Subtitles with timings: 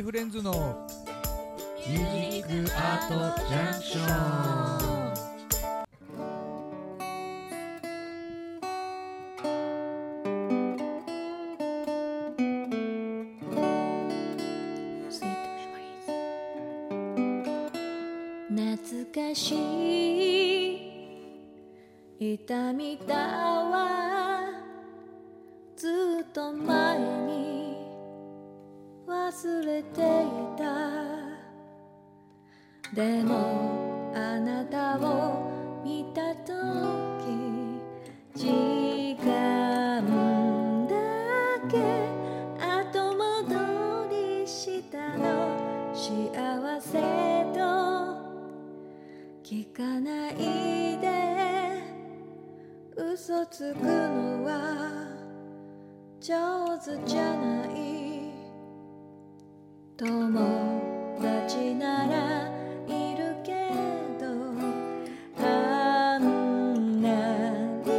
[0.00, 0.88] フレンズの
[1.86, 3.08] ミュージックアー。
[3.08, 4.82] トジャンクション
[18.56, 19.54] 懐かし
[20.72, 20.78] い。
[22.18, 24.40] 痛みだわ。
[25.76, 27.51] ずっと前に。
[29.32, 30.02] 忘れてい
[30.58, 30.62] た。
[32.94, 36.52] でもあなたを見たと
[37.18, 40.94] き時間だ
[41.66, 41.78] け
[42.60, 45.56] 後戻りしたの。
[45.94, 47.00] 幸せ
[47.54, 47.58] と
[49.42, 51.08] 聞かないで。
[52.94, 54.50] 嘘つくのは
[56.20, 58.01] 上手じゃない。
[60.04, 60.82] 友
[61.20, 62.50] 達なら
[62.88, 63.52] いるけ
[64.18, 64.26] ど
[65.40, 67.08] あんな
[67.84, 67.90] に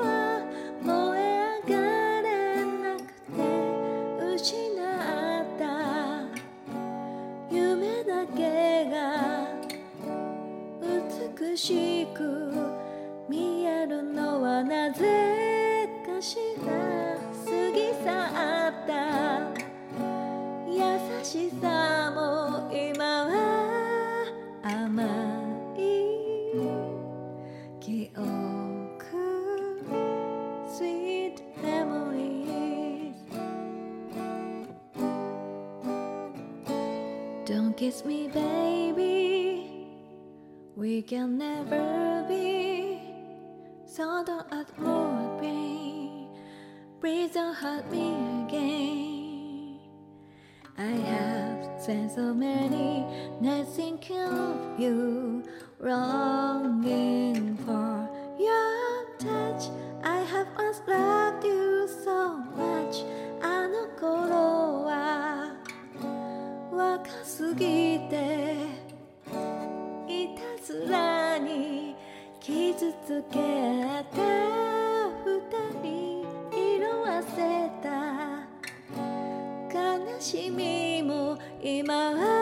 [0.00, 0.42] は
[0.82, 2.28] 燃え上がれ
[2.64, 3.38] なくて
[4.34, 5.62] 失った
[7.48, 8.96] 夢だけが
[11.38, 12.18] 美しく
[13.28, 15.49] 見えるのはなぜ
[37.50, 39.88] Don't kiss me baby.
[40.76, 43.00] We can never be.
[43.86, 46.28] So don't add more pain
[47.00, 48.14] Please don't hurt me
[48.46, 49.80] again.
[50.78, 53.04] I have spent so many
[53.40, 55.42] nights thinking of you,
[55.80, 59.64] longing for your touch.
[60.04, 61.29] I have once loved
[68.08, 68.56] て
[70.08, 71.94] いたずらに
[72.40, 73.38] 傷つけ
[74.14, 74.20] た。
[75.24, 75.28] 二
[75.82, 77.88] 人色あせた。
[79.72, 82.39] 悲しみも今は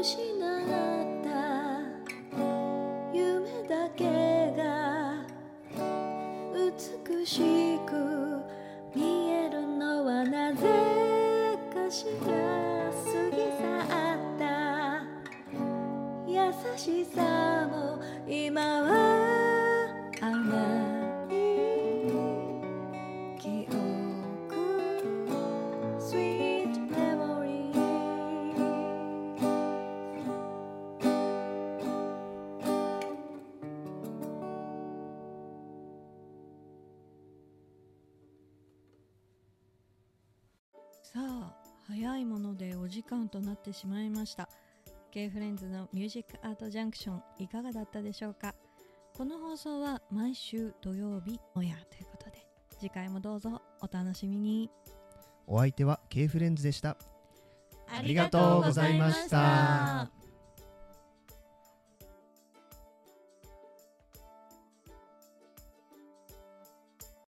[0.00, 0.22] 失っ
[1.24, 1.28] た。
[3.12, 4.04] 夢だけ
[4.56, 5.26] が
[6.54, 7.90] 美しく
[8.94, 10.62] 見えるのはなぜ
[11.74, 12.30] かしら
[12.92, 13.58] 過ぎ去
[14.14, 14.44] った。
[16.28, 16.36] 優
[16.76, 17.98] しさも
[18.28, 19.07] 今は
[41.12, 41.54] さあ
[41.86, 44.48] 早いものでお時間となってしまいました。
[45.10, 48.54] K フレンズのミュージックアートジャンクションいかがだったでしょうか？
[49.16, 52.46] この放送は毎週土曜日オンエアということで
[52.78, 54.70] 次回もどうぞお楽しみに。
[55.46, 56.98] お相手は K フレンズでした。
[57.88, 60.10] ありがとうございました